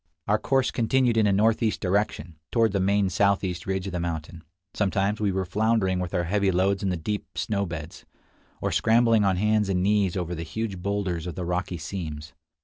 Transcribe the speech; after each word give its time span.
Our 0.27 0.39
course 0.39 0.71
continued 0.71 1.15
in 1.15 1.27
a 1.27 1.31
northeast 1.31 1.79
direction, 1.79 2.39
toward 2.51 2.71
the 2.71 2.79
main 2.79 3.11
southeast 3.11 3.67
ridge 3.67 3.85
of 3.85 3.91
the 3.93 3.99
mountain. 3.99 4.43
Sometimes 4.73 5.21
we 5.21 5.31
were 5.31 5.45
floundering 5.45 5.99
with 5.99 6.15
our 6.15 6.23
heavy 6.23 6.49
loads 6.49 6.81
in 6.81 6.89
the 6.89 6.97
deep 6.97 7.37
snow 7.37 7.67
beds, 7.67 8.03
or 8.61 8.71
scrambling 8.71 9.23
on 9.23 9.37
hands 9.37 9.69
and 9.69 9.83
knees 9.83 10.17
over 10.17 10.33
the 10.33 10.41
huge 10.41 10.79
boulders 10.81 11.27
of 11.27 11.35
the 11.35 11.45
rocky 11.45 11.77
seams. 11.77 12.33